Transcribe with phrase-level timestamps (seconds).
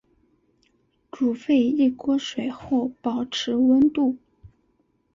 [1.11, 4.17] 煮沸一锅水后保持温度。